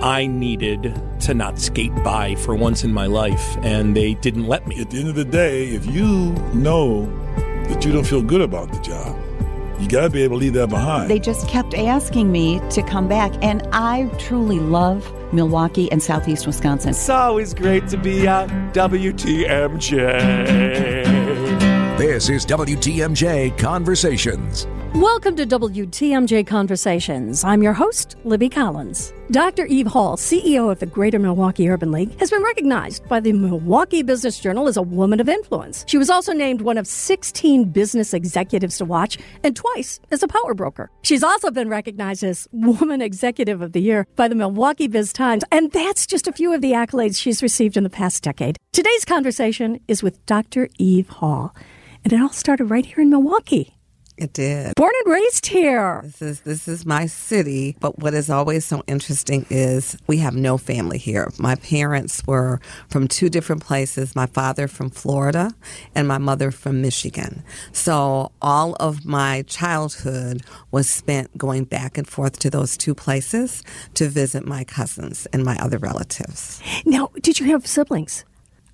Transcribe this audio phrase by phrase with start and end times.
[0.00, 4.64] I needed to not skate by for once in my life, and they didn't let
[4.68, 4.80] me.
[4.80, 7.06] At the end of the day, if you know
[7.64, 9.16] that you don't feel good about the job,
[9.80, 11.10] you got to be able to leave that behind.
[11.10, 16.46] They just kept asking me to come back, and I truly love Milwaukee and Southeast
[16.46, 16.90] Wisconsin.
[16.90, 19.98] It's always great to be at WTMJ.
[21.98, 24.68] This is WTMJ Conversations.
[24.94, 27.42] Welcome to WTMJ Conversations.
[27.42, 29.12] I'm your host, Libby Collins.
[29.30, 29.66] Dr.
[29.66, 34.02] Eve Hall, CEO of the Greater Milwaukee Urban League, has been recognized by the Milwaukee
[34.02, 35.84] Business Journal as a woman of influence.
[35.86, 40.28] She was also named one of 16 business executives to watch and twice as a
[40.28, 40.90] power broker.
[41.02, 45.44] She's also been recognized as Woman Executive of the Year by the Milwaukee Biz Times,
[45.52, 48.56] and that's just a few of the accolades she's received in the past decade.
[48.72, 50.70] Today's conversation is with Dr.
[50.78, 51.54] Eve Hall,
[52.02, 53.77] and it all started right here in Milwaukee.
[54.18, 54.74] It did.
[54.74, 56.00] Born and raised here.
[56.02, 60.34] This is this is my city, but what is always so interesting is we have
[60.34, 61.30] no family here.
[61.38, 64.16] My parents were from two different places.
[64.16, 65.52] My father from Florida
[65.94, 67.44] and my mother from Michigan.
[67.70, 73.62] So all of my childhood was spent going back and forth to those two places
[73.94, 76.60] to visit my cousins and my other relatives.
[76.84, 78.24] Now, did you have siblings?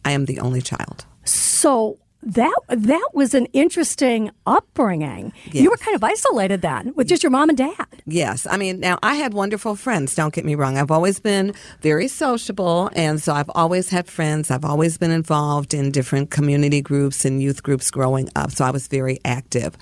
[0.06, 1.04] I am the only child.
[1.24, 5.32] So that that was an interesting upbringing.
[5.46, 5.62] Yes.
[5.62, 7.86] You were kind of isolated then with just your mom and dad.
[8.06, 8.46] Yes.
[8.48, 10.78] I mean, now I had wonderful friends, don't get me wrong.
[10.78, 14.50] I've always been very sociable, and so I've always had friends.
[14.50, 18.70] I've always been involved in different community groups and youth groups growing up, so I
[18.70, 19.76] was very active.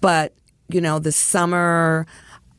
[0.00, 0.34] But,
[0.68, 2.06] you know, the summer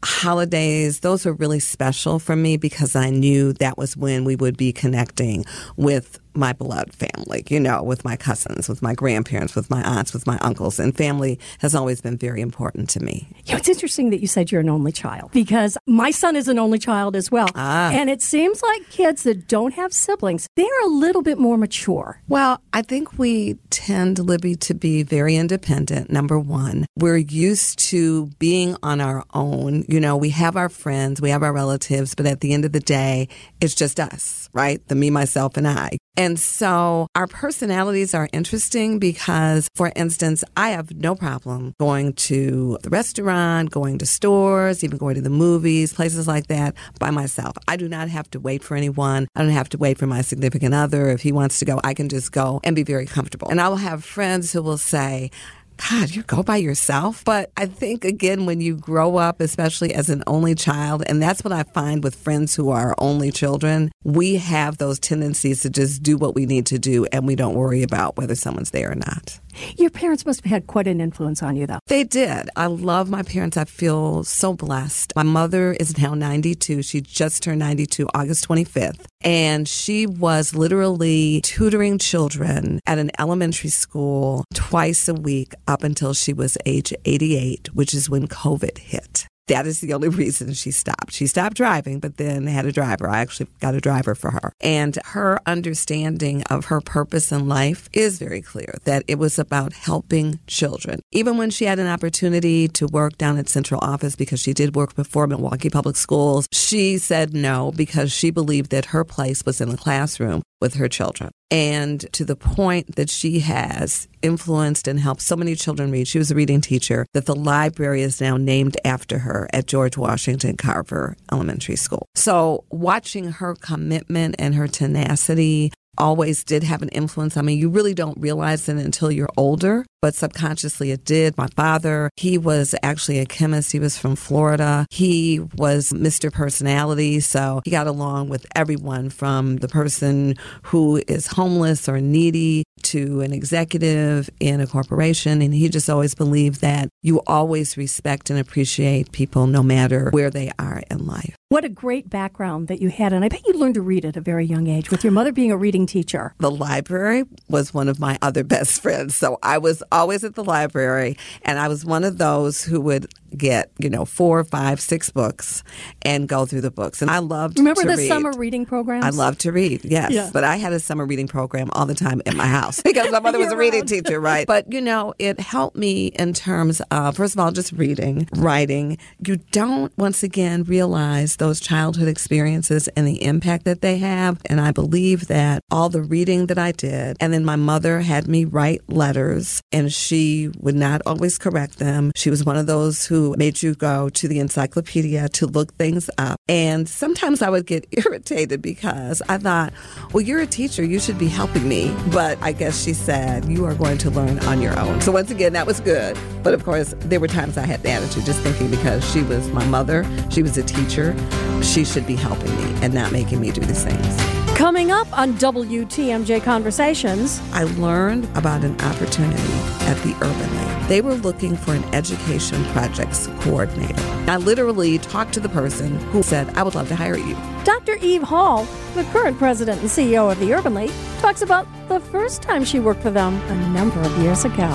[0.04, 4.56] holidays, those were really special for me because I knew that was when we would
[4.56, 5.46] be connecting
[5.78, 10.14] with my blood family, you know, with my cousins, with my grandparents, with my aunts,
[10.14, 13.28] with my uncles, and family has always been very important to me.
[13.46, 16.48] You know, it's interesting that you said you're an only child because my son is
[16.48, 17.48] an only child as well.
[17.56, 17.92] Ah.
[17.92, 22.22] And it seems like kids that don't have siblings, they're a little bit more mature.
[22.28, 26.86] Well, I think we tend, Libby, to be very independent, number one.
[26.98, 29.86] We're used to being on our own.
[29.88, 32.72] You know, we have our friends, we have our relatives, but at the end of
[32.72, 33.28] the day,
[33.62, 34.86] it's just us, right?
[34.88, 35.98] The me, myself, and I.
[36.18, 42.80] And so our personalities are interesting because, for instance, I have no problem going to
[42.82, 47.56] the restaurant, going to stores, even going to the movies, places like that by myself.
[47.68, 49.28] I do not have to wait for anyone.
[49.36, 51.10] I don't have to wait for my significant other.
[51.10, 53.50] If he wants to go, I can just go and be very comfortable.
[53.50, 55.32] And I will have friends who will say,
[55.78, 57.24] God, you go by yourself.
[57.24, 61.44] But I think, again, when you grow up, especially as an only child, and that's
[61.44, 66.02] what I find with friends who are only children, we have those tendencies to just
[66.02, 68.96] do what we need to do and we don't worry about whether someone's there or
[68.96, 69.40] not.
[69.78, 71.80] Your parents must have had quite an influence on you, though.
[71.88, 72.50] They did.
[72.56, 73.58] I love my parents.
[73.58, 75.14] I feel so blessed.
[75.16, 76.82] My mother is now 92.
[76.84, 79.06] She just turned 92 August 25th.
[79.22, 86.14] And she was literally tutoring children at an elementary school twice a week up until
[86.14, 89.28] she was age 88, which is when COVID hit.
[89.48, 91.14] That is the only reason she stopped.
[91.14, 93.08] She stopped driving, but then had a driver.
[93.08, 94.54] I actually got a driver for her.
[94.62, 99.74] And her understanding of her purpose in life is very clear that it was about
[99.74, 101.02] helping children.
[101.12, 104.76] Even when she had an opportunity to work down at central office because she did
[104.76, 109.62] work before Milwaukee Public Schools, she said no because she believed that her place was
[109.62, 111.30] in the classroom with her children.
[111.52, 116.18] And to the point that she has influenced and helped so many children read, she
[116.18, 120.58] was a reading teacher, that the library is now named after her at George Washington
[120.58, 122.08] Carver Elementary School.
[122.16, 127.38] So watching her commitment and her tenacity always did have an influence.
[127.38, 131.38] I mean, you really don't realize it until you're older, but subconsciously it did.
[131.38, 133.72] My father, he was actually a chemist.
[133.72, 134.86] He was from Florida.
[134.90, 136.32] He was Mr.
[136.32, 137.20] Personality.
[137.22, 143.22] So he got along with everyone from the person who is homeless or needy to
[143.22, 145.42] an executive in a corporation.
[145.42, 150.30] And he just always believed that you always respect and appreciate people no matter where
[150.30, 151.36] they are in life.
[151.50, 153.14] What a great background that you had.
[153.14, 155.32] And I bet you learned to read at a very young age with your mother
[155.32, 156.34] being a reading teacher.
[156.40, 159.16] The library was one of my other best friends.
[159.16, 163.08] So I was always at the library, and I was one of those who would
[163.36, 165.64] get, you know, four, five, six books
[166.04, 167.02] and go through the books.
[167.02, 168.08] And I loved Remember to the read.
[168.08, 169.04] summer reading program?
[169.04, 170.12] I love to read, yes.
[170.12, 170.30] Yeah.
[170.32, 173.20] But I had a summer reading program all the time in my house because my
[173.20, 174.48] mother was a reading teacher, right?
[174.48, 178.98] But, you know, it helped me in terms of, first of all, just reading, writing.
[179.26, 184.42] You don't, once again, realize those childhood experiences and the impact that they have.
[184.46, 188.28] And I believe that all the reading that I did, and then my mother had
[188.28, 192.12] me write letters, and she would not always correct them.
[192.16, 196.10] She was one of those who made you go to the encyclopedia to look things
[196.18, 196.40] up.
[196.48, 199.74] And sometimes I would get irritated because I thought,
[200.14, 201.96] well, you're a teacher, you should be helping me.
[202.12, 205.02] But I guess she said, you are going to learn on your own.
[205.02, 206.18] So once again, that was good.
[206.44, 209.50] But of course, there were times I had the attitude just thinking because she was
[209.50, 211.16] my mother, she was a teacher,
[211.64, 214.45] she should be helping me and not making me do these things.
[214.56, 219.44] Coming up on WTMJ Conversations, I learned about an opportunity
[219.82, 220.88] at the Urban League.
[220.88, 224.02] They were looking for an education projects coordinator.
[224.28, 227.36] I literally talked to the person who said, I would love to hire you.
[227.66, 227.96] Dr.
[227.96, 232.42] Eve Hall, the current president and CEO of the Urban League, talks about the first
[232.42, 234.74] time she worked for them a number of years ago.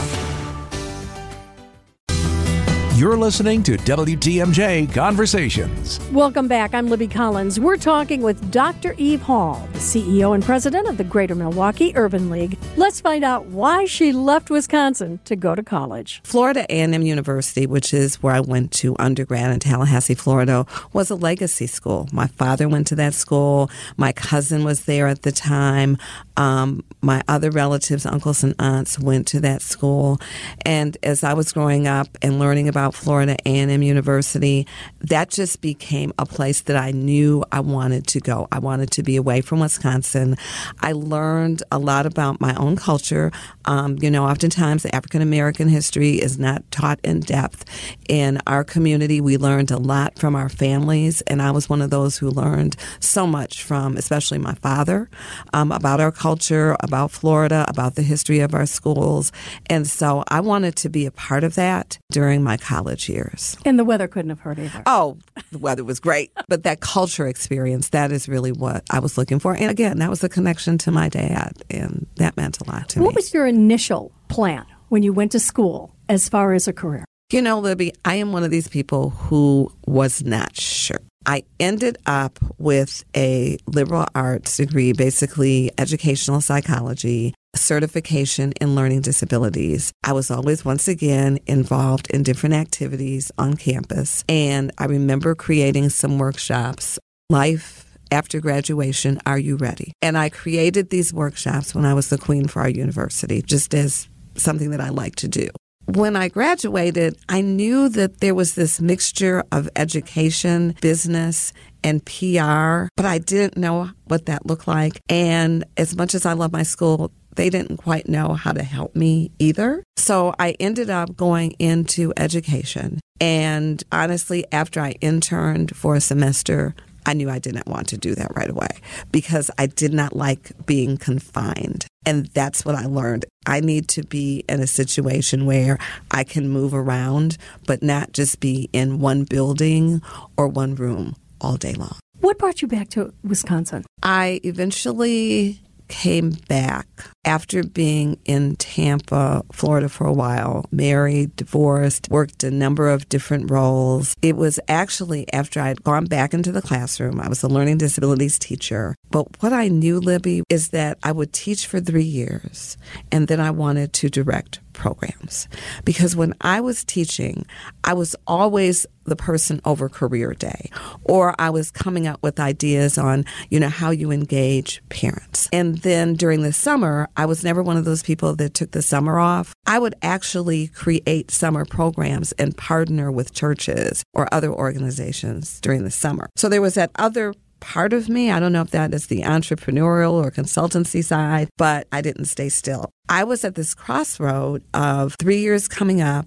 [3.01, 5.99] You're listening to WTMJ Conversations.
[6.11, 6.75] Welcome back.
[6.75, 7.59] I'm Libby Collins.
[7.59, 8.95] We're talking with Dr.
[8.99, 12.59] Eve Hall, the CEO and president of the Greater Milwaukee Urban League.
[12.77, 16.21] Let's find out why she left Wisconsin to go to college.
[16.25, 21.15] Florida A&M University, which is where I went to undergrad in Tallahassee, Florida, was a
[21.15, 22.07] legacy school.
[22.13, 23.71] My father went to that school.
[23.97, 25.97] My cousin was there at the time.
[26.37, 30.21] Um, my other relatives, uncles and aunts, went to that school.
[30.67, 34.67] And as I was growing up and learning about Florida A&M University,
[35.01, 38.49] that just became a place that I knew I wanted to go.
[38.51, 40.37] I wanted to be away from Wisconsin.
[40.81, 43.31] I learned a lot about my own culture.
[43.65, 47.65] Um, you know, oftentimes African American history is not taught in depth.
[48.09, 51.91] In our community, we learned a lot from our families, and I was one of
[51.91, 55.09] those who learned so much from, especially my father,
[55.53, 59.33] um, about our culture, about Florida, about the history of our schools.
[59.67, 63.57] And so I wanted to be a part of that during my college years.
[63.65, 64.83] And the weather couldn't have hurt either.
[64.87, 65.19] Oh,
[65.53, 66.33] the weather was great.
[66.49, 69.55] But that culture experience, that is really what I was looking for.
[69.55, 72.99] And again, that was a connection to my dad, and that meant a lot to
[72.99, 73.07] what me.
[73.07, 77.05] What was your initial plan when you went to school as far as a career?
[77.31, 80.99] You know, Libby, I am one of these people who was not sure.
[81.27, 89.93] I ended up with a liberal arts degree, basically educational psychology, certification in learning disabilities.
[90.03, 94.25] I was always, once again, involved in different activities on campus.
[94.29, 96.99] And I remember creating some workshops.
[97.29, 99.93] Life after graduation, are you ready?
[100.03, 104.09] And I created these workshops when I was the queen for our university, just as
[104.37, 105.49] something that I like to do
[105.97, 111.53] when I graduated, I knew that there was this mixture of education, business,
[111.83, 115.01] and PR, but I didn't know what that looked like.
[115.09, 118.95] And as much as I love my school, they didn't quite know how to help
[118.95, 119.83] me either.
[119.97, 123.01] So I ended up going into education.
[123.21, 126.75] And honestly, after I interned for a semester,
[127.07, 128.69] I knew I didn't want to do that right away
[129.11, 131.87] because I did not like being confined.
[132.11, 133.25] And that's what I learned.
[133.47, 135.79] I need to be in a situation where
[136.11, 137.37] I can move around,
[137.69, 140.03] but not just be in one building
[140.37, 142.01] or one room all day long.
[142.19, 143.85] What brought you back to Wisconsin?
[144.03, 146.87] I eventually came back
[147.25, 153.51] after being in Tampa, Florida for a while, married, divorced, worked a number of different
[153.51, 154.15] roles.
[154.23, 157.21] It was actually after I'd gone back into the classroom.
[157.21, 158.95] I was a learning disabilities teacher.
[159.11, 162.79] But what I knew, Libby, is that I would teach for three years
[163.13, 165.47] and then I wanted to direct programs.
[165.85, 167.45] Because when I was teaching,
[167.85, 170.71] I was always the person over career day,
[171.05, 175.49] or I was coming up with ideas on, you know, how you engage parents.
[175.53, 178.83] And then during the summer, I was never one of those people that took the
[178.83, 179.53] summer off.
[179.67, 185.91] I would actually create summer programs and partner with churches or other organizations during the
[185.91, 186.31] summer.
[186.37, 188.31] So there was that other part of me.
[188.31, 192.49] I don't know if that is the entrepreneurial or consultancy side, but I didn't stay
[192.49, 192.91] still.
[193.09, 196.27] I was at this crossroad of three years coming up.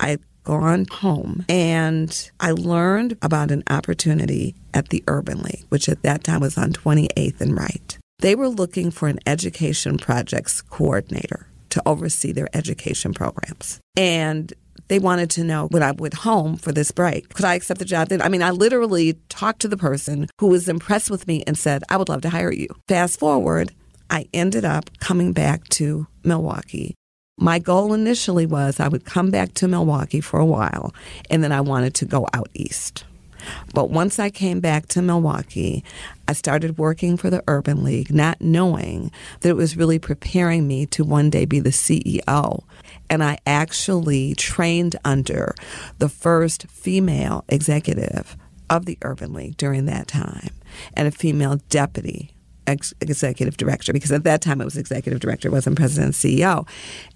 [0.00, 6.02] I'd gone home and I learned about an opportunity at the Urban League, which at
[6.02, 7.98] that time was on 28th and Wright.
[8.18, 13.80] They were looking for an education projects coordinator to oversee their education programs.
[13.96, 14.52] And
[14.88, 17.84] they wanted to know when I went home for this break, could I accept the
[17.84, 18.22] job then?
[18.22, 21.82] I mean, I literally talked to the person who was impressed with me and said,
[21.88, 22.68] I would love to hire you.
[22.88, 23.72] Fast forward,
[24.10, 26.94] I ended up coming back to Milwaukee.
[27.38, 30.94] My goal initially was I would come back to Milwaukee for a while
[31.30, 33.04] and then I wanted to go out east.
[33.74, 35.84] But once I came back to Milwaukee,
[36.26, 40.86] I started working for the Urban League, not knowing that it was really preparing me
[40.86, 42.64] to one day be the CEO.
[43.10, 45.54] And I actually trained under
[45.98, 48.36] the first female executive
[48.70, 50.50] of the Urban League during that time
[50.94, 52.34] and a female deputy
[52.66, 56.14] ex- executive director because at that time it was executive director, it wasn't president and
[56.14, 56.66] CEO,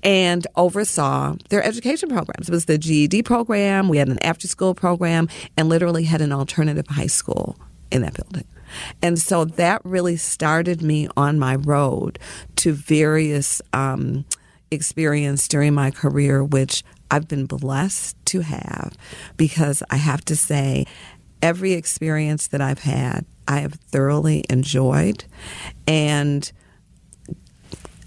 [0.03, 2.49] and oversaw their education programs.
[2.49, 6.33] It was the GED program, we had an after school program, and literally had an
[6.33, 7.57] alternative high school
[7.91, 8.45] in that building.
[9.03, 12.19] And so that really started me on my road
[12.57, 14.25] to various um,
[14.71, 18.97] experience during my career, which I've been blessed to have
[19.37, 20.87] because I have to say,
[21.43, 25.25] every experience that I've had, I have thoroughly enjoyed.
[25.87, 26.51] And,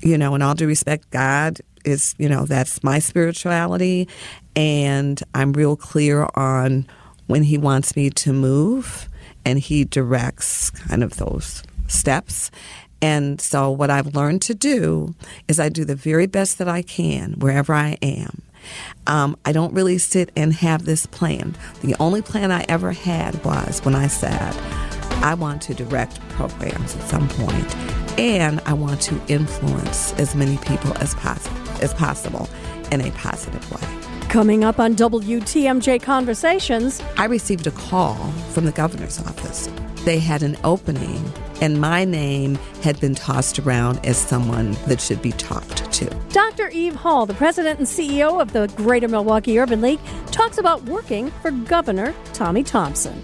[0.01, 4.07] you know, in all due respect, God is, you know, that's my spirituality.
[4.55, 6.85] And I'm real clear on
[7.27, 9.07] when He wants me to move,
[9.45, 12.51] and He directs kind of those steps.
[13.01, 15.15] And so, what I've learned to do
[15.47, 18.43] is I do the very best that I can wherever I am.
[19.07, 21.55] Um, I don't really sit and have this plan.
[21.81, 24.55] The only plan I ever had was when I said,
[25.23, 27.75] I want to direct programs at some point,
[28.19, 31.47] and I want to influence as many people as, poss-
[31.81, 32.49] as possible
[32.91, 34.00] in a positive way.
[34.31, 38.15] Coming up on WTMJ Conversations, I received a call
[38.53, 39.67] from the governor's office.
[40.05, 41.21] They had an opening,
[41.59, 46.05] and my name had been tossed around as someone that should be talked to.
[46.29, 46.69] Dr.
[46.69, 51.29] Eve Hall, the president and CEO of the Greater Milwaukee Urban League, talks about working
[51.41, 53.21] for Governor Tommy Thompson.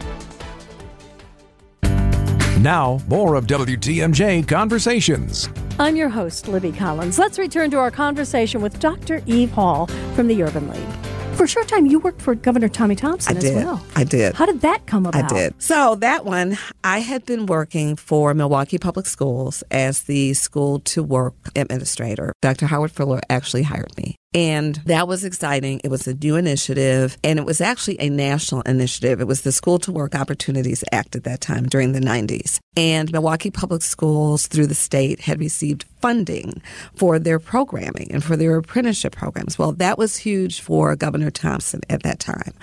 [2.62, 5.48] Now, more of WTMJ Conversations.
[5.80, 7.20] I'm your host, Libby Collins.
[7.20, 9.22] Let's return to our conversation with Dr.
[9.28, 9.86] Eve Hall
[10.16, 10.97] from the Urban League.
[11.38, 13.56] For a short time, you worked for Governor Tommy Thompson I as did.
[13.58, 13.86] well.
[13.96, 14.34] I did.
[14.34, 15.32] How did that come about?
[15.32, 15.54] I did.
[15.62, 21.04] So that one, I had been working for Milwaukee Public Schools as the school to
[21.04, 22.34] work administrator.
[22.42, 22.66] Dr.
[22.66, 24.16] Howard Fuller actually hired me.
[24.34, 25.80] And that was exciting.
[25.84, 29.22] It was a new initiative, and it was actually a national initiative.
[29.22, 32.60] It was the School to Work Opportunities Act at that time during the 90s.
[32.76, 36.62] And Milwaukee Public Schools through the state had received funding
[36.94, 39.58] for their programming and for their apprenticeship programs.
[39.58, 42.54] Well, that was huge for Governor Thompson at that time.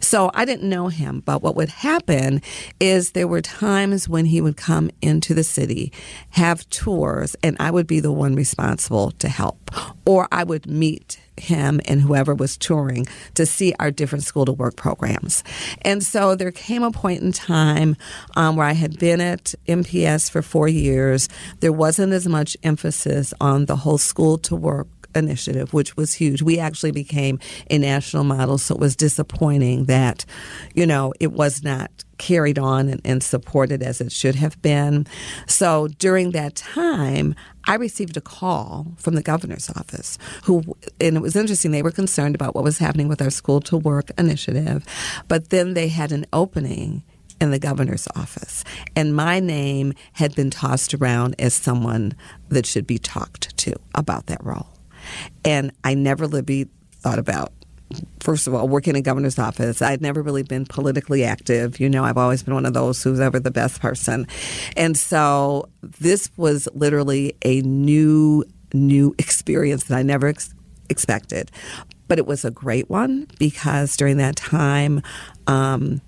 [0.00, 2.42] So I didn't know him, but what would happen
[2.80, 5.92] is there were times when he would come into the city,
[6.30, 9.70] have tours, and I would be the one responsible to help,
[10.04, 14.52] or I would meet him and whoever was touring to see our different school to
[14.52, 15.42] work programs.
[15.82, 17.96] And so there came a point in time
[18.36, 21.28] um, where I had been at MPS for four years.
[21.60, 26.42] There wasn't as much emphasis on the whole school to work initiative, which was huge.
[26.42, 27.38] We actually became
[27.70, 30.24] a national model, so it was disappointing that,
[30.74, 35.06] you know, it was not carried on and, and, supported as it should have been.
[35.46, 40.62] So during that time, I received a call from the governor's office who,
[41.00, 43.76] and it was interesting, they were concerned about what was happening with our school to
[43.76, 44.84] work initiative,
[45.26, 47.02] but then they had an opening
[47.40, 48.62] in the governor's office.
[48.94, 52.14] And my name had been tossed around as someone
[52.50, 54.68] that should be talked to about that role.
[55.44, 56.68] And I never, Libby,
[57.00, 57.52] thought about
[58.20, 61.80] first of all, working in governor's office, I'd never really been politically active.
[61.80, 64.26] You know, I've always been one of those who's ever the best person.
[64.76, 70.54] And so this was literally a new, new experience that I never ex-
[70.88, 71.50] expected.
[72.08, 75.02] But it was a great one because during that time,
[75.46, 76.00] um,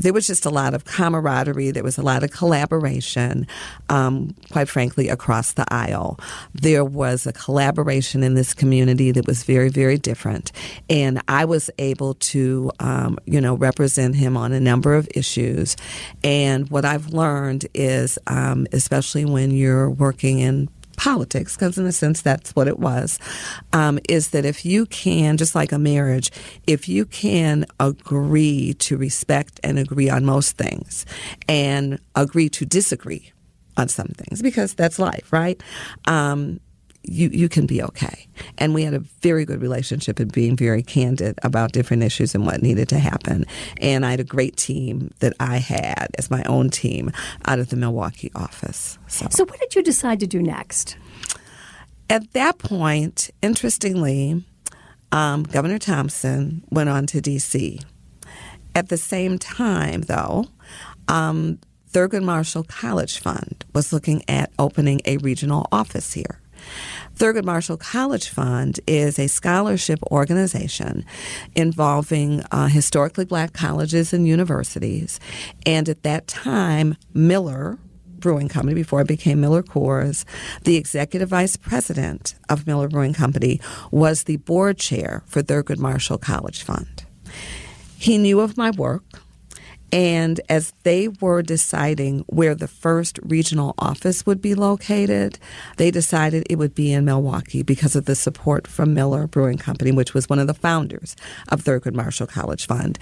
[0.00, 1.70] there was just a lot of camaraderie.
[1.70, 3.46] There was a lot of collaboration,
[3.88, 6.18] um, quite frankly, across the aisle.
[6.54, 10.52] There was a collaboration in this community that was very, very different.
[10.88, 15.76] And I was able to, um, you know, represent him on a number of issues.
[16.24, 20.68] And what I've learned is, um, especially when you're working in
[21.00, 23.18] politics, because in a sense that's what it was,
[23.72, 26.30] um, is that if you can, just like a marriage,
[26.66, 31.06] if you can agree to respect and agree on most things
[31.48, 33.32] and agree to disagree
[33.78, 35.62] on some things, because that's life, right?
[36.06, 36.60] Um,
[37.02, 38.26] you, you can be okay.
[38.58, 42.46] And we had a very good relationship and being very candid about different issues and
[42.46, 43.46] what needed to happen.
[43.78, 47.10] And I had a great team that I had as my own team
[47.46, 48.98] out of the Milwaukee office.
[49.08, 50.96] So, so what did you decide to do next?
[52.08, 54.44] At that point, interestingly,
[55.12, 57.80] um, Governor Thompson went on to D.C.
[58.74, 60.46] At the same time, though,
[61.08, 61.58] um,
[61.92, 66.39] Thurgood Marshall College Fund was looking at opening a regional office here.
[67.16, 71.04] Thurgood Marshall College Fund is a scholarship organization
[71.54, 75.20] involving uh, historically black colleges and universities.
[75.66, 77.78] And at that time, Miller
[78.20, 80.24] Brewing Company, before it became Miller Coors,
[80.64, 86.18] the executive vice president of Miller Brewing Company, was the board chair for Thurgood Marshall
[86.18, 87.04] College Fund.
[87.96, 89.04] He knew of my work.
[89.92, 95.38] And as they were deciding where the first regional office would be located,
[95.76, 99.92] they decided it would be in Milwaukee because of the support from Miller Brewing Company,
[99.92, 101.16] which was one of the founders
[101.48, 102.98] of Thurgood Marshall College Fund.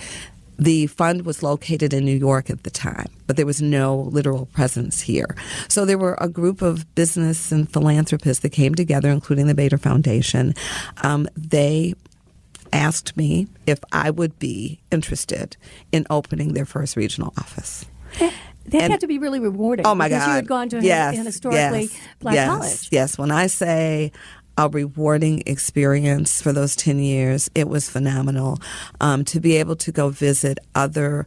[0.59, 4.47] The fund was located in New York at the time, but there was no literal
[4.47, 5.37] presence here.
[5.69, 9.79] So there were a group of business and philanthropists that came together, including the Bader
[9.79, 10.55] Foundation.
[11.05, 11.95] Um, they
[12.73, 15.57] asked me if I would be interested
[15.93, 17.85] in opening their first regional office.
[18.19, 18.33] That
[18.83, 19.87] And- had to be really rewarding.
[19.87, 20.29] Oh my because God!
[20.31, 22.89] you had gone to yes, an historically yes, black yes, college.
[22.91, 24.13] Yes, when I say
[24.59, 28.59] a rewarding experience for those ten years, it was phenomenal.
[29.01, 31.27] Um, to be able to go visit other.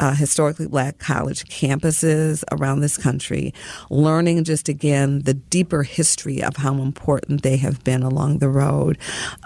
[0.00, 3.52] Uh, historically black college campuses around this country,
[3.90, 8.96] learning just again the deeper history of how important they have been along the road,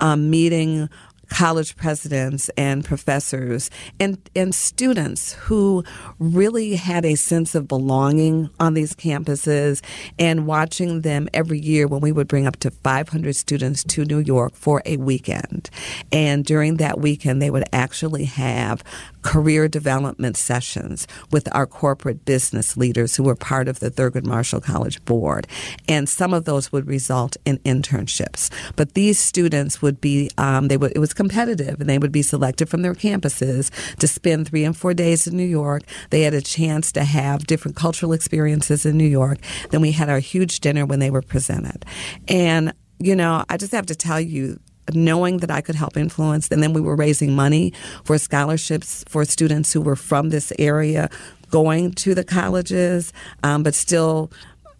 [0.02, 0.90] um, meeting
[1.32, 5.82] college presidents and professors and, and students who
[6.18, 9.82] really had a sense of belonging on these campuses
[10.18, 14.18] and watching them every year when we would bring up to 500 students to New
[14.18, 15.70] York for a weekend.
[16.12, 18.84] And during that weekend, they would actually have
[19.23, 24.61] career development sessions with our corporate business leaders who were part of the Thurgood Marshall
[24.61, 25.47] College board.
[25.88, 28.50] And some of those would result in internships.
[28.76, 32.23] But these students would be, um, they would, it was competitive and they would be
[32.23, 35.83] selected from their campuses to spend three and four days in New York.
[36.11, 39.38] They had a chance to have different cultural experiences in New York.
[39.71, 41.85] Then we had our huge dinner when they were presented.
[42.29, 44.59] And, you know, I just have to tell you,
[44.92, 46.48] knowing that I could help influence.
[46.48, 47.72] And then we were raising money
[48.04, 51.08] for scholarships for students who were from this area
[51.50, 53.12] going to the colleges,
[53.42, 54.30] um, but still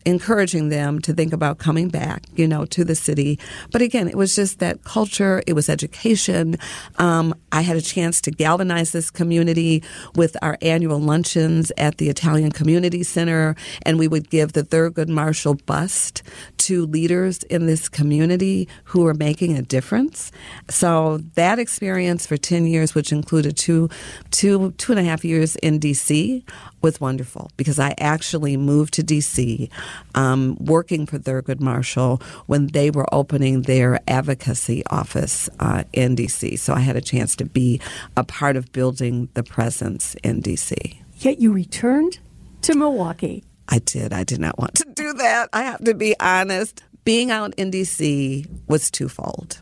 [0.05, 3.39] encouraging them to think about coming back, you know, to the city.
[3.71, 6.57] But again, it was just that culture, it was education.
[6.99, 9.83] Um, I had a chance to galvanize this community
[10.15, 15.09] with our annual luncheons at the Italian Community Center, and we would give the Thurgood
[15.09, 16.23] Marshall bust
[16.59, 20.31] to leaders in this community who are making a difference.
[20.69, 23.89] So that experience for 10 years, which included two,
[24.31, 26.43] two, two and a half years in DC,
[26.81, 29.71] was wonderful because I actually moved to DC
[30.15, 36.59] um, working for Thurgood Marshall when they were opening their advocacy office uh, in DC.
[36.59, 37.81] So I had a chance to be
[38.17, 40.97] a part of building the presence in DC.
[41.17, 42.19] Yet you returned
[42.63, 43.45] to Milwaukee.
[43.69, 44.13] I did.
[44.13, 45.49] I did not want to do that.
[45.53, 46.83] I have to be honest.
[47.05, 49.61] Being out in DC was twofold.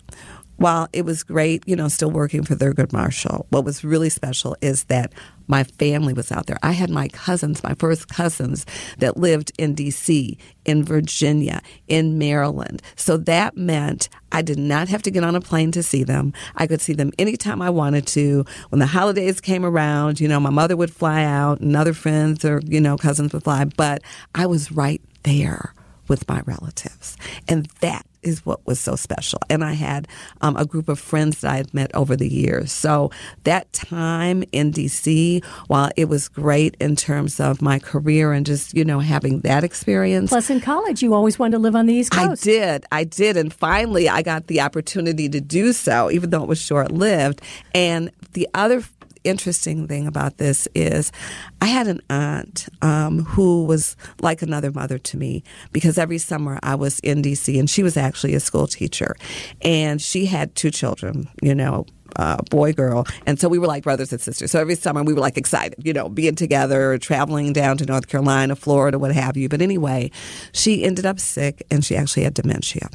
[0.61, 4.59] While it was great, you know, still working for Thurgood Marshall, what was really special
[4.61, 5.11] is that
[5.46, 6.59] my family was out there.
[6.62, 8.66] I had my cousins, my first cousins,
[8.99, 12.83] that lived in D.C., in Virginia, in Maryland.
[12.94, 16.35] So that meant I did not have to get on a plane to see them.
[16.57, 18.44] I could see them anytime I wanted to.
[18.68, 22.44] When the holidays came around, you know, my mother would fly out and other friends
[22.44, 24.03] or, you know, cousins would fly, but
[24.35, 25.73] I was right there
[26.07, 27.16] with my relatives.
[27.49, 29.38] And that is what was so special.
[29.48, 30.09] And I had
[30.40, 32.72] um, a group of friends that I had met over the years.
[32.72, 33.11] So
[33.44, 38.74] that time in DC, while it was great in terms of my career and just,
[38.74, 40.30] you know, having that experience.
[40.30, 42.42] Plus, in college, you always wanted to live on the East Coast.
[42.42, 42.85] I did.
[42.92, 43.37] I did.
[43.37, 47.42] And finally, I got the opportunity to do so, even though it was short lived.
[47.74, 48.83] And the other
[49.24, 51.12] interesting thing about this is
[51.61, 56.59] I had an aunt um, who was like another mother to me because every summer
[56.62, 59.16] I was in DC and she was actually a school teacher.
[59.62, 63.06] And she had two children, you know, uh, boy, girl.
[63.26, 64.50] And so we were like brothers and sisters.
[64.50, 68.09] So every summer we were like excited, you know, being together, traveling down to North
[68.09, 69.48] Carolina, Florida, what have you.
[69.48, 70.11] But anyway,
[70.52, 72.88] she ended up sick and she actually had dementia.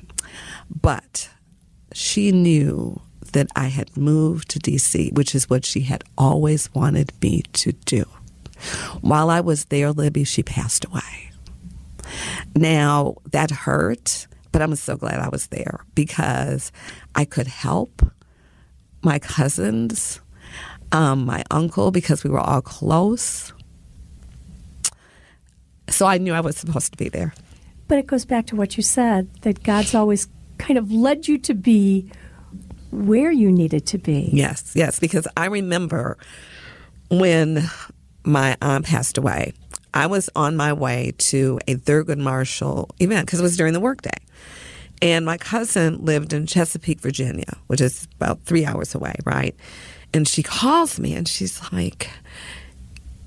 [0.69, 1.29] But
[1.93, 3.01] she knew
[3.33, 7.71] that I had moved to DC, which is what she had always wanted me to
[7.71, 8.05] do.
[9.01, 11.31] While I was there, Libby, she passed away.
[12.55, 16.71] Now, that hurt, but I'm so glad I was there because
[17.13, 18.01] I could help
[19.03, 20.21] my cousins,
[20.91, 23.53] um, my uncle, because we were all close.
[25.89, 27.33] So I knew I was supposed to be there.
[27.87, 31.37] But it goes back to what you said that God's always kind of led you
[31.39, 32.09] to be
[32.91, 34.29] where you needed to be.
[34.31, 36.17] Yes, yes, because I remember
[37.09, 37.69] when
[38.23, 39.53] my aunt passed away,
[39.93, 43.79] I was on my way to a Thurgood Marshall event because it was during the
[43.79, 44.17] workday.
[45.01, 49.55] And my cousin lived in Chesapeake, Virginia, which is about three hours away, right?
[50.13, 52.09] And she calls me and she's like,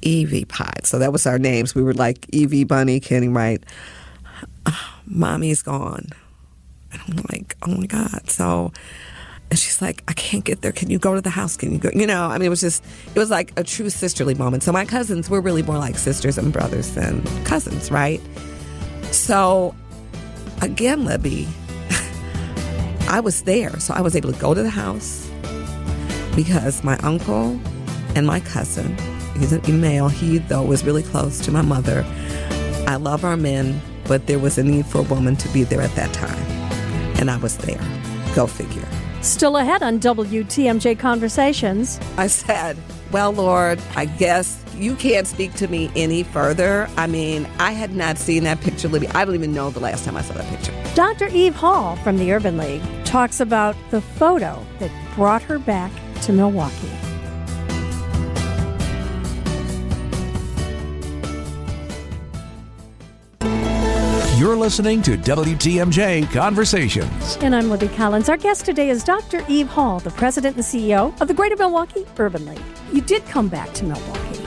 [0.03, 0.81] Evie Pie.
[0.85, 1.75] So that was our names.
[1.75, 3.63] We were like Evie, Bunny, Kenny, right?
[4.67, 6.07] "Oh, Mommy's gone.
[6.93, 8.31] And I'm like, oh my God.
[8.31, 8.73] So
[9.51, 10.73] And she's like, I can't get there.
[10.73, 11.57] Can you go to the house?
[11.57, 11.91] Can you go?
[11.95, 12.85] You know, I mean, it was just,
[13.15, 14.63] it was like a true sisterly moment.
[14.63, 18.21] So my cousins were really more like sisters and brothers than cousins, right?
[19.11, 19.75] So
[20.61, 21.49] again, Libby,
[23.09, 23.79] I was there.
[23.81, 25.31] So I was able to go to the house
[26.37, 27.59] because my uncle
[28.15, 28.97] and my cousin,
[29.39, 32.05] he's an male, he though was really close to my mother.
[32.87, 35.81] I love our men, but there was a need for a woman to be there
[35.81, 36.39] at that time.
[37.19, 37.81] And I was there.
[38.35, 38.87] Go figure.
[39.21, 41.99] Still ahead on WTMJ Conversations.
[42.17, 42.77] I said,
[43.11, 46.89] Well, Lord, I guess you can't speak to me any further.
[46.97, 49.09] I mean, I had not seen that picture, Libby.
[49.09, 50.73] I don't even know the last time I saw that picture.
[50.95, 51.27] Dr.
[51.29, 55.91] Eve Hall from the Urban League talks about the photo that brought her back
[56.23, 56.91] to Milwaukee.
[64.39, 67.37] You're listening to WTMJ Conversations.
[67.41, 68.29] And I'm Libby Collins.
[68.29, 69.45] Our guest today is Dr.
[69.49, 72.63] Eve Hall, the president and CEO of the Greater Milwaukee Urban League.
[72.93, 74.45] You did come back to Milwaukee.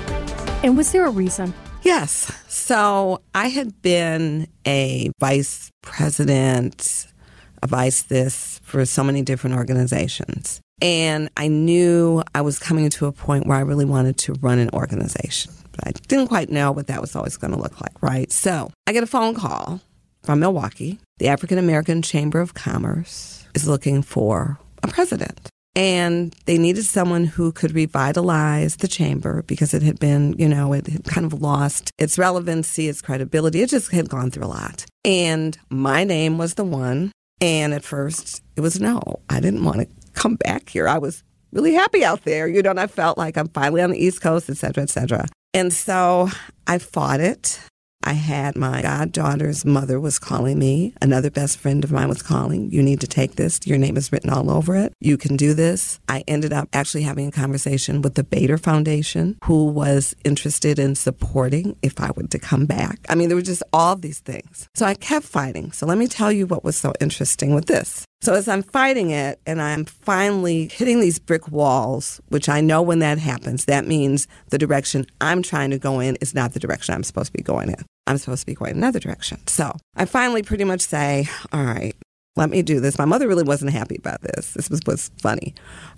[0.63, 1.53] And was there a reason?
[1.81, 2.31] Yes.
[2.47, 7.07] So I had been a vice president,
[7.61, 10.61] a vice this for so many different organizations.
[10.81, 14.57] And I knew I was coming to a point where I really wanted to run
[14.57, 15.51] an organization.
[15.71, 18.31] But I didn't quite know what that was always going to look like, right?
[18.31, 19.81] So I get a phone call
[20.23, 20.99] from Milwaukee.
[21.17, 25.49] The African American Chamber of Commerce is looking for a president.
[25.73, 30.73] And they needed someone who could revitalize the chamber because it had been, you know,
[30.73, 33.61] it had kind of lost its relevancy, its credibility.
[33.61, 34.85] It just had gone through a lot.
[35.05, 37.11] And my name was the one.
[37.39, 39.01] And at first, it was no.
[39.29, 40.89] I didn't want to come back here.
[40.89, 43.91] I was really happy out there, you know, and I felt like I'm finally on
[43.91, 45.25] the East Coast, et cetera, et cetera.
[45.53, 46.29] And so
[46.67, 47.59] I fought it.
[48.03, 50.91] I had my goddaughter's mother was calling me.
[51.03, 52.71] Another best friend of mine was calling.
[52.71, 53.59] You need to take this.
[53.65, 54.91] Your name is written all over it.
[54.99, 55.99] You can do this.
[56.09, 60.95] I ended up actually having a conversation with the Bader Foundation, who was interested in
[60.95, 62.97] supporting if I were to come back.
[63.07, 64.67] I mean, there were just all these things.
[64.73, 65.71] So I kept fighting.
[65.71, 68.03] So let me tell you what was so interesting with this.
[68.21, 72.81] So as I'm fighting it and I'm finally hitting these brick walls, which I know
[72.81, 76.59] when that happens, that means the direction I'm trying to go in is not the
[76.59, 77.83] direction I'm supposed to be going in.
[78.05, 79.39] I'm supposed to be going another direction.
[79.47, 81.95] So I finally pretty much say, all right,
[82.37, 82.97] let me do this.
[82.97, 84.53] My mother really wasn't happy about this.
[84.53, 85.53] This was what's funny.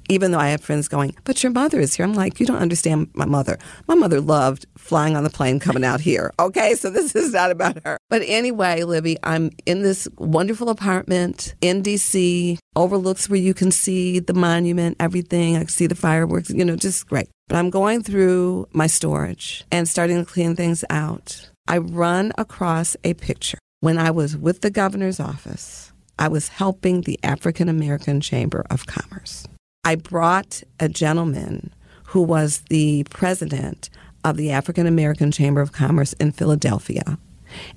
[0.10, 2.06] Even though I had friends going, but your mother is here.
[2.06, 3.60] I'm like, you don't understand my mother.
[3.88, 6.32] My mother loved flying on the plane coming out here.
[6.44, 7.98] Okay, so this is not about her.
[8.10, 14.20] But anyway, Libby, I'm in this wonderful apartment in DC, overlooks where you can see
[14.20, 15.56] the monument, everything.
[15.56, 17.30] I can see the fireworks, you know, just great.
[17.48, 21.50] But I'm going through my storage and starting to clean things out.
[21.68, 27.02] I run across a picture when I was with the governor's office I was helping
[27.02, 29.48] the African American Chamber of Commerce.
[29.84, 31.74] I brought a gentleman
[32.08, 33.90] who was the president
[34.24, 37.18] of the African American Chamber of Commerce in Philadelphia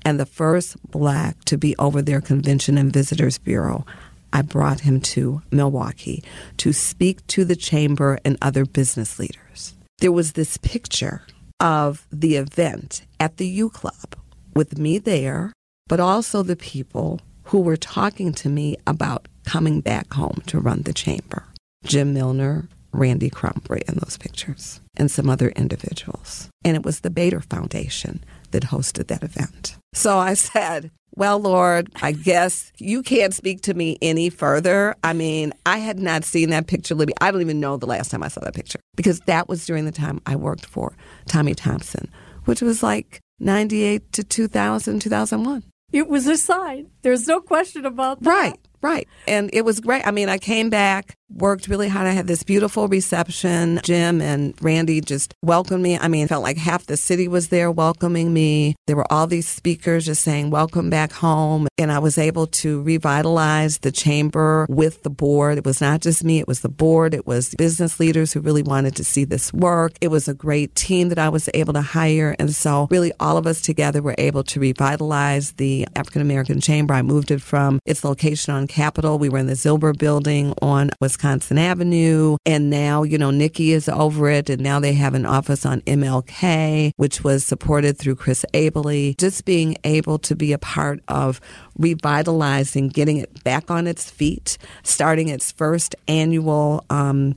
[0.04, 3.84] and the first black to be over their Convention and Visitors Bureau.
[4.32, 6.22] I brought him to Milwaukee
[6.58, 9.74] to speak to the chamber and other business leaders.
[9.98, 11.22] There was this picture
[11.60, 14.14] of the event at the U Club
[14.54, 15.52] with me there,
[15.88, 20.82] but also the people who were talking to me about coming back home to run
[20.82, 21.44] the chamber.
[21.84, 26.48] Jim Milner, Randy Crump were in those pictures, and some other individuals.
[26.64, 29.76] And it was the Bader Foundation that hosted that event.
[29.94, 34.96] So I said, well, Lord, I guess you can't speak to me any further.
[35.04, 37.14] I mean, I had not seen that picture, Libby.
[37.20, 39.84] I don't even know the last time I saw that picture because that was during
[39.84, 40.94] the time I worked for
[41.26, 42.10] Tommy Thompson,
[42.44, 45.62] which was like 98 to 2000, 2001.
[45.92, 46.90] It was a sign.
[47.02, 48.28] There's no question about that.
[48.30, 49.08] Right, right.
[49.26, 50.06] And it was great.
[50.06, 52.06] I mean, I came back worked really hard.
[52.06, 53.80] I had this beautiful reception.
[53.82, 55.98] Jim and Randy just welcomed me.
[55.98, 58.76] I mean, it felt like half the city was there welcoming me.
[58.86, 61.66] There were all these speakers just saying, welcome back home.
[61.78, 65.58] And I was able to revitalize the chamber with the board.
[65.58, 66.38] It was not just me.
[66.38, 67.14] It was the board.
[67.14, 69.92] It was business leaders who really wanted to see this work.
[70.00, 72.36] It was a great team that I was able to hire.
[72.38, 76.94] And so really all of us together were able to revitalize the African American Chamber.
[76.94, 79.18] I moved it from its location on Capitol.
[79.18, 82.36] We were in the Zilber building on Wisconsin Avenue.
[82.46, 84.50] And now, you know, Nikki is over it.
[84.50, 89.16] And now they have an office on MLK, which was supported through Chris Abele.
[89.16, 91.40] Just being able to be a part of
[91.78, 97.36] revitalizing, getting it back on its feet, starting its first annual, um,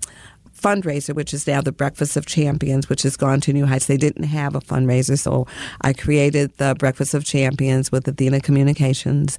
[0.60, 3.88] fundraiser, which is now the Breakfast of Champions, which has gone to new heights.
[3.88, 5.48] They didn't have a fundraiser, so
[5.82, 9.38] I created the Breakfast of Champions with Athena Communications.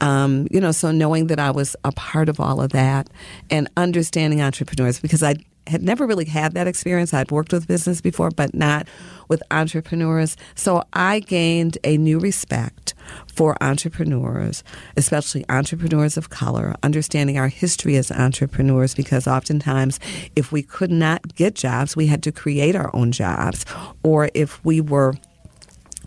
[0.00, 3.10] Um, you know, so knowing that I was a part of all of that
[3.50, 7.14] and understanding entrepreneurs because I had never really had that experience.
[7.14, 8.88] I'd worked with business before, but not
[9.28, 10.36] with entrepreneurs.
[10.54, 12.94] So I gained a new respect
[13.34, 14.62] for entrepreneurs,
[14.96, 19.98] especially entrepreneurs of color, understanding our history as entrepreneurs, because oftentimes
[20.36, 23.64] if we could not get jobs, we had to create our own jobs.
[24.02, 25.14] Or if we were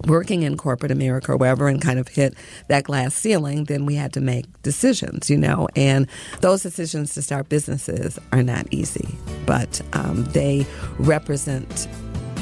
[0.06, 2.36] working in corporate America or wherever and kind of hit
[2.68, 5.68] that glass ceiling, then we had to make decisions, you know.
[5.76, 6.08] And
[6.42, 9.08] those decisions to start businesses are not easy,
[9.46, 10.66] but um, they
[11.00, 11.88] represent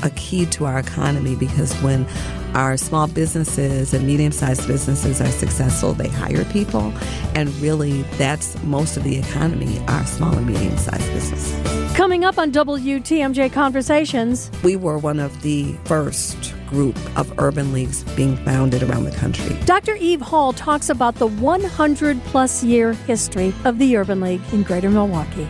[0.03, 2.05] a key to our economy because when
[2.53, 6.93] our small businesses and medium sized businesses are successful, they hire people.
[7.35, 11.95] And really, that's most of the economy, our small and medium sized businesses.
[11.95, 18.03] Coming up on WTMJ Conversations, we were one of the first group of urban leagues
[18.15, 19.55] being founded around the country.
[19.65, 19.95] Dr.
[19.95, 24.89] Eve Hall talks about the 100 plus year history of the Urban League in Greater
[24.89, 25.47] Milwaukee.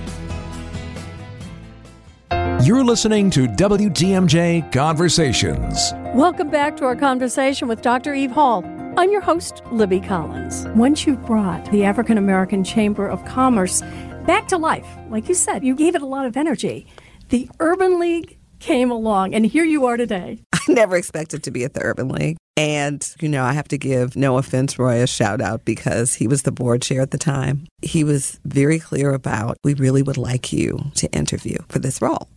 [2.64, 5.92] You're listening to WTMJ Conversations.
[6.14, 8.14] Welcome back to our conversation with Dr.
[8.14, 8.64] Eve Hall.
[8.96, 10.66] I'm your host, Libby Collins.
[10.76, 13.82] Once you brought the African American Chamber of Commerce
[14.28, 16.86] back to life, like you said, you gave it a lot of energy.
[17.30, 20.43] The Urban League came along, and here you are today.
[20.68, 22.38] Never expected to be at the Urban League.
[22.56, 26.28] And, you know, I have to give no offense, Roy, a shout out because he
[26.28, 27.68] was the board chair at the time.
[27.82, 32.30] He was very clear about, we really would like you to interview for this role.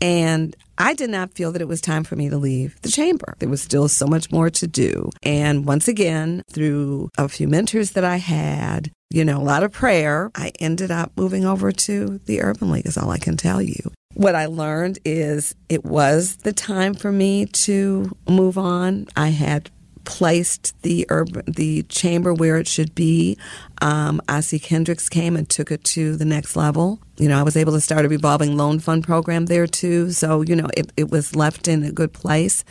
[0.00, 3.34] And I did not feel that it was time for me to leave the chamber.
[3.38, 5.10] There was still so much more to do.
[5.22, 9.72] And once again, through a few mentors that I had, you know, a lot of
[9.72, 13.62] prayer, I ended up moving over to the Urban League, is all I can tell
[13.62, 13.92] you.
[14.14, 19.06] What I learned is it was the time for me to move on.
[19.16, 19.70] I had
[20.04, 23.36] placed the urban, the chamber where it should be.
[23.80, 27.00] Um, Ossie Kendrix came and took it to the next level.
[27.16, 30.10] You know, I was able to start a revolving loan fund program there too.
[30.12, 32.64] So, you know, it, it was left in a good place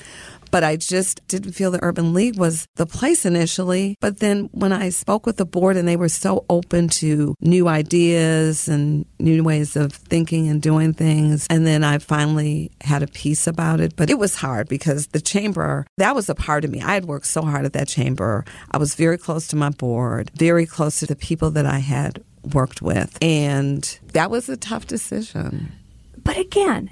[0.53, 3.97] but I just didn't feel the Urban League was the place initially.
[3.99, 7.67] But then when I spoke with the board and they were so open to new
[7.67, 13.07] ideas and new ways of thinking and doing things, and then I finally had a
[13.07, 13.95] piece about it.
[13.95, 16.83] But it was hard because the chamber, that was a part of me.
[16.83, 18.45] I had worked so hard at that chamber.
[18.69, 22.23] I was very close to my board, very close to the people that I had
[22.53, 23.17] worked with.
[23.23, 25.71] And that was a tough decision.
[26.23, 26.91] But again,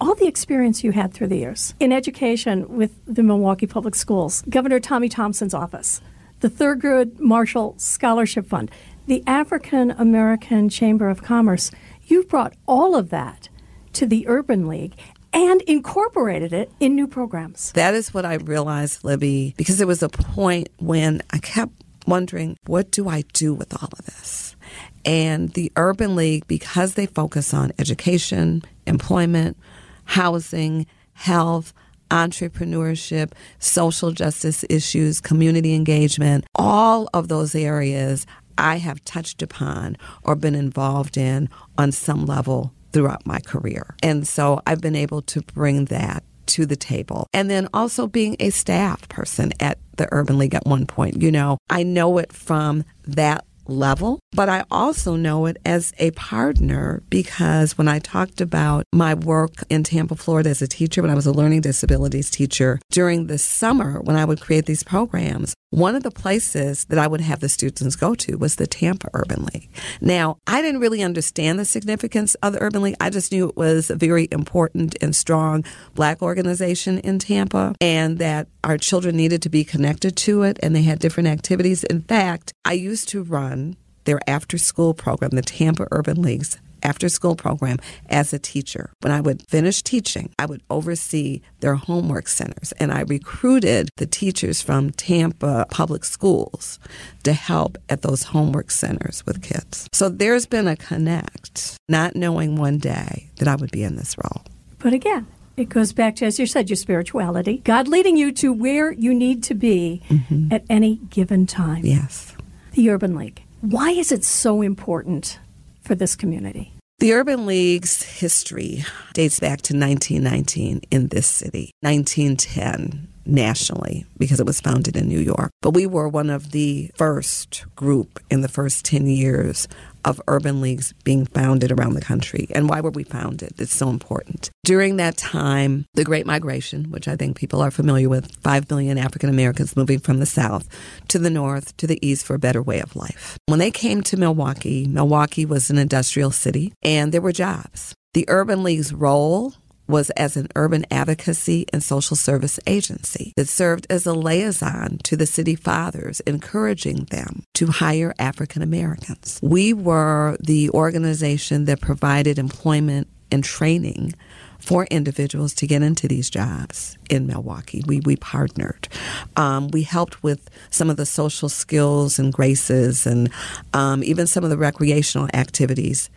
[0.00, 4.42] all the experience you had through the years in education with the Milwaukee Public Schools,
[4.48, 6.00] Governor Tommy Thompson's office,
[6.40, 8.70] the Thurgood Marshall Scholarship Fund,
[9.06, 11.70] the African American Chamber of Commerce,
[12.06, 13.48] you've brought all of that
[13.94, 14.94] to the Urban League
[15.32, 17.72] and incorporated it in new programs.
[17.72, 21.72] That is what I realized, Libby, because there was a point when I kept
[22.06, 24.56] wondering, what do I do with all of this?
[25.04, 29.56] And the Urban League, because they focus on education, employment,
[30.04, 31.72] housing, health,
[32.10, 40.36] entrepreneurship, social justice issues, community engagement, all of those areas I have touched upon or
[40.36, 43.96] been involved in on some level throughout my career.
[44.02, 47.26] And so I've been able to bring that to the table.
[47.32, 51.20] And then also being a staff person at the Urban League at one point.
[51.20, 56.10] You know, I know it from that level, but I also know it as a
[56.12, 61.10] partner because when I talked about my work in Tampa, Florida as a teacher, when
[61.10, 65.54] I was a learning disabilities teacher, during the summer when I would create these programs,
[65.70, 69.08] one of the places that I would have the students go to was the Tampa
[69.12, 69.70] Urban League.
[70.00, 72.96] Now, I didn't really understand the significance of the Urban League.
[73.00, 78.18] I just knew it was a very important and strong black organization in Tampa and
[78.18, 81.84] that our children needed to be connected to it and they had different activities.
[81.84, 87.08] In fact, I used to run their after school program, the Tampa Urban League's after
[87.08, 87.78] school program
[88.10, 88.90] as a teacher.
[89.00, 92.72] When I would finish teaching, I would oversee their homework centers.
[92.72, 96.78] And I recruited the teachers from Tampa public schools
[97.22, 99.88] to help at those homework centers with kids.
[99.92, 104.16] So there's been a connect, not knowing one day that I would be in this
[104.18, 104.42] role.
[104.78, 107.58] But again, it goes back to, as you said, your spirituality.
[107.58, 110.48] God leading you to where you need to be mm-hmm.
[110.52, 111.84] at any given time.
[111.84, 112.34] Yes.
[112.72, 113.42] The Urban League.
[113.60, 115.38] Why is it so important
[115.82, 116.72] for this community?
[116.98, 124.46] The Urban League's history dates back to 1919 in this city, 1910 nationally because it
[124.46, 125.50] was founded in New York.
[125.62, 129.66] But we were one of the first group in the first 10 years
[130.04, 132.46] of urban leagues being founded around the country.
[132.54, 133.54] And why were we founded?
[133.58, 134.50] It's so important.
[134.64, 138.98] During that time, the Great Migration, which I think people are familiar with, 5 million
[138.98, 140.68] African Americans moving from the South
[141.08, 143.38] to the North to the East for a better way of life.
[143.46, 147.94] When they came to Milwaukee, Milwaukee was an industrial city and there were jobs.
[148.14, 149.54] The Urban League's role
[149.86, 155.16] was as an urban advocacy and social service agency that served as a liaison to
[155.16, 159.38] the city fathers, encouraging them to hire African Americans.
[159.42, 164.14] We were the organization that provided employment and training
[164.60, 167.82] for individuals to get into these jobs in Milwaukee.
[167.86, 168.88] We, we partnered.
[169.36, 173.30] Um, we helped with some of the social skills and graces and
[173.74, 176.08] um, even some of the recreational activities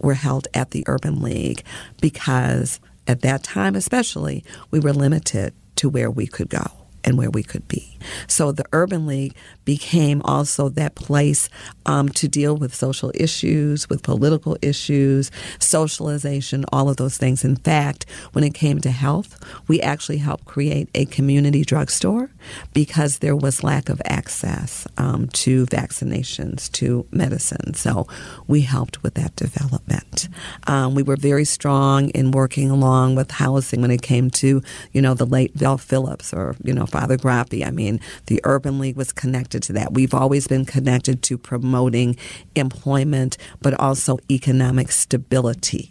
[0.00, 1.62] were held at the Urban League
[2.00, 7.30] because at that time, especially, we were limited to where we could go and where
[7.30, 7.98] we could be.
[8.26, 9.34] So the Urban League
[9.64, 11.48] became also that place
[11.86, 17.44] um, to deal with social issues, with political issues, socialization, all of those things.
[17.44, 19.38] In fact, when it came to health,
[19.68, 22.30] we actually helped create a community drugstore
[22.74, 27.74] because there was lack of access um, to vaccinations, to medicine.
[27.74, 28.06] So
[28.46, 30.28] we helped with that development.
[30.66, 34.62] Um, we were very strong in working along with housing when it came to,
[34.92, 37.66] you know, the late Vel Phillips or, you know, Father Groppi.
[37.66, 39.94] I mean, the Urban League was connected to that.
[39.94, 42.16] We've always been connected to promoting
[42.54, 45.90] employment, but also economic stability.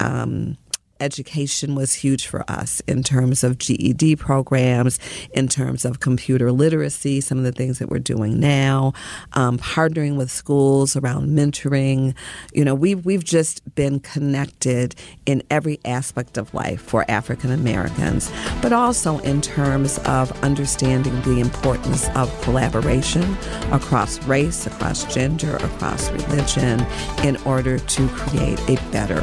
[0.00, 0.56] Um,
[1.00, 4.98] education was huge for us in terms of GED programs,
[5.32, 8.92] in terms of computer literacy, some of the things that we're doing now,
[9.32, 12.14] um, partnering with schools around mentoring.
[12.52, 14.94] You know, we've, we've just been connected
[15.26, 18.30] in every aspect of life for African Americans,
[18.62, 23.36] but also in terms of understanding the importance of collaboration
[23.72, 26.84] across race, across gender, across religion
[27.22, 29.20] in order to create a better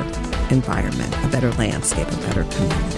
[0.51, 2.97] environment, a better landscape, a better community.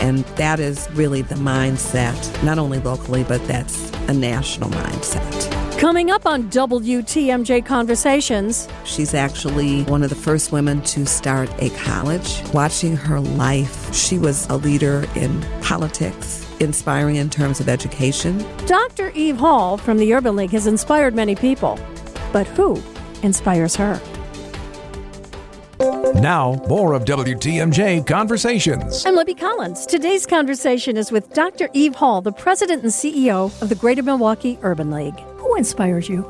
[0.00, 5.78] And that is really the mindset, not only locally, but that's a national mindset.
[5.78, 8.68] Coming up on WTMJ Conversations.
[8.84, 12.42] She's actually one of the first women to start a college.
[12.52, 18.44] Watching her life, she was a leader in politics, inspiring in terms of education.
[18.66, 19.10] Dr.
[19.10, 21.78] Eve Hall from the Urban League has inspired many people.
[22.32, 22.82] But who
[23.22, 24.00] inspires her?
[25.88, 29.06] Now, more of WTMJ Conversations.
[29.06, 29.86] I'm Libby Collins.
[29.86, 31.70] Today's conversation is with Dr.
[31.72, 35.18] Eve Hall, the president and CEO of the Greater Milwaukee Urban League.
[35.38, 36.26] Who inspires you?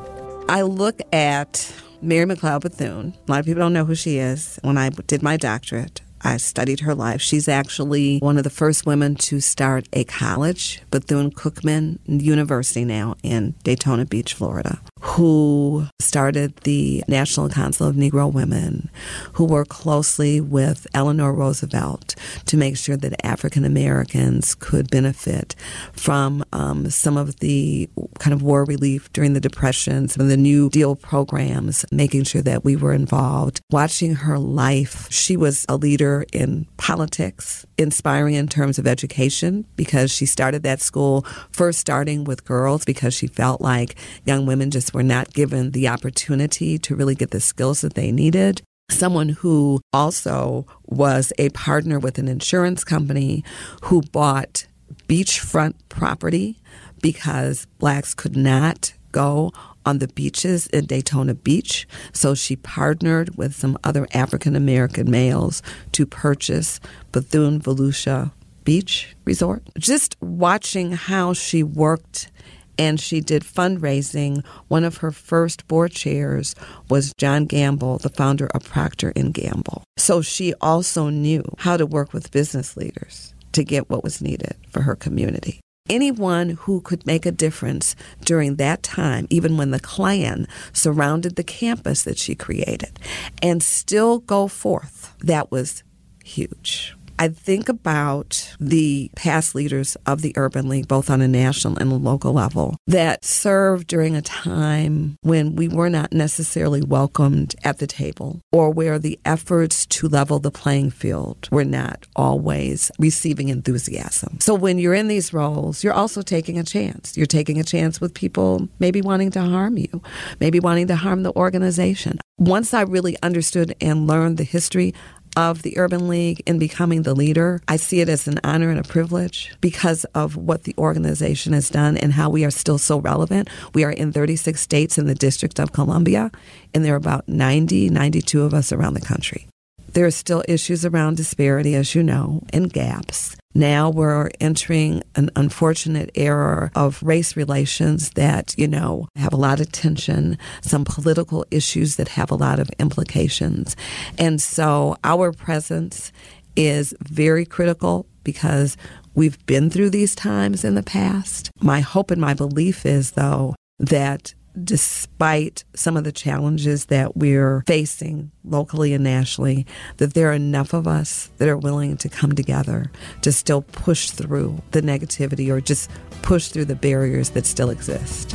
[0.49, 3.14] I look at Mary McLeod Bethune.
[3.27, 4.61] A lot of people don't know who she is.
[4.62, 7.21] When I did my doctorate, I studied her life.
[7.21, 13.16] She's actually one of the first women to start a college, Bethune Cookman University now
[13.23, 18.90] in Daytona Beach, Florida, who started the National Council of Negro Women,
[19.34, 22.14] who worked closely with Eleanor Roosevelt
[22.46, 25.54] to make sure that African Americans could benefit
[25.92, 30.37] from um, some of the kind of war relief during the Depression, some of the
[30.37, 33.61] New Deal programs, making sure that we were involved.
[33.70, 40.11] Watching her life, she was a leader in politics, inspiring in terms of education because
[40.11, 44.88] she started that school first starting with girls because she felt like young women just
[44.92, 49.81] were not given the opportunity to really get the skills that they needed someone who
[49.92, 53.44] also was a partner with an insurance company
[53.85, 54.66] who bought
[55.09, 56.61] beachfront property
[57.03, 59.53] because blacks could not go
[59.87, 61.87] on the beaches in Daytona Beach.
[62.12, 66.81] So she partnered with some other African American males to purchase
[67.12, 68.33] Bethune Volusia
[68.64, 69.62] Beach Resort.
[69.79, 72.31] Just watching how she worked
[72.78, 74.44] and she did fundraising.
[74.68, 76.54] One of her first board chairs
[76.88, 79.82] was John Gamble, the founder of Procter and Gamble.
[79.96, 84.54] So she also knew how to work with business leaders to get what was needed
[84.68, 89.80] for her community anyone who could make a difference during that time, even when the
[89.80, 92.98] Klan surrounded the campus that she created,
[93.42, 95.82] and still go forth, that was
[96.24, 96.97] huge.
[97.20, 101.90] I think about the past leaders of the Urban League, both on a national and
[101.90, 107.78] a local level, that served during a time when we were not necessarily welcomed at
[107.78, 113.48] the table or where the efforts to level the playing field were not always receiving
[113.48, 114.38] enthusiasm.
[114.40, 117.16] So when you're in these roles, you're also taking a chance.
[117.16, 120.02] You're taking a chance with people maybe wanting to harm you,
[120.40, 122.18] maybe wanting to harm the organization.
[122.38, 124.94] Once I really understood and learned the history
[125.37, 127.60] of the Urban League in becoming the leader.
[127.68, 131.68] I see it as an honor and a privilege because of what the organization has
[131.68, 133.48] done and how we are still so relevant.
[133.74, 136.31] We are in 36 states in the District of Columbia,
[136.74, 139.48] and there are about 90, 92 of us around the country.
[139.92, 143.36] There are still issues around disparity, as you know, and gaps.
[143.54, 149.60] Now we're entering an unfortunate era of race relations that, you know, have a lot
[149.60, 153.74] of tension, some political issues that have a lot of implications.
[154.18, 156.12] And so our presence
[156.54, 158.76] is very critical because
[159.14, 161.50] we've been through these times in the past.
[161.60, 164.34] My hope and my belief is, though, that
[164.65, 169.67] despite some of the challenges that we're facing locally and nationally,
[169.98, 172.90] that there are enough of us that are willing to come together
[173.23, 175.90] to still push through the negativity or just
[176.23, 178.35] push through the barriers that still exist.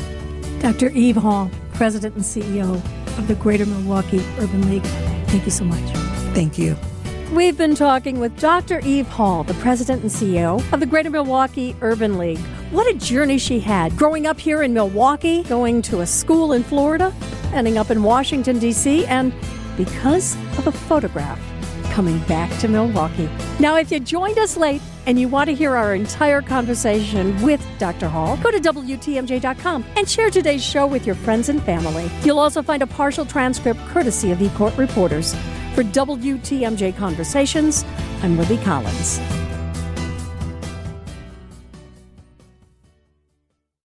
[0.60, 0.90] Dr.
[0.90, 2.76] Eve Hall, President and CEO
[3.18, 4.84] of the Greater Milwaukee Urban League,
[5.28, 5.84] thank you so much.
[6.34, 6.78] Thank you.
[7.34, 8.80] We've been talking with Dr.
[8.82, 12.38] Eve Hall, the president and CEO of the Greater Milwaukee Urban League.
[12.70, 16.64] What a journey she had growing up here in Milwaukee, going to a school in
[16.64, 17.12] Florida,
[17.52, 19.34] ending up in Washington, D.C., and
[19.76, 21.40] because of a photograph,
[21.86, 23.28] coming back to Milwaukee.
[23.60, 27.66] Now, if you joined us late and you want to hear our entire conversation with
[27.78, 28.08] Dr.
[28.08, 32.10] Hall, go to WTMJ.com and share today's show with your friends and family.
[32.24, 35.34] You'll also find a partial transcript courtesy of eCourt Reporters.
[35.76, 37.84] For WTMJ Conversations,
[38.22, 39.20] I'm Libby Collins.